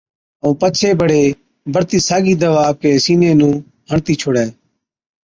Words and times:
ائُون 0.43 0.53
پڇي 0.59 0.89
بڙي 0.99 1.23
بڙتِي 1.73 1.97
ساگِي 2.07 2.33
دَوا 2.41 2.61
آپڪي 2.69 2.91
سِيني 3.03 3.29
نُون 3.39 3.53
هڻتِي 3.89 4.13
ڇوڙَي۔ 4.21 4.47